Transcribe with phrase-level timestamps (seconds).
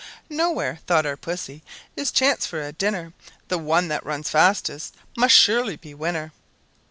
[0.31, 1.61] "Now here," thought our Pussy,
[1.95, 3.13] "is chance for a dinner;
[3.49, 6.31] The one that runs fastest must surely be winner!"